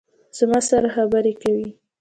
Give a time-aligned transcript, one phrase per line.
[0.37, 1.69] زما سره خبرې کوي